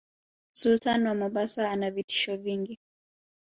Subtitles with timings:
[0.51, 2.79] Sultan wa Mombasa anavitisho vingi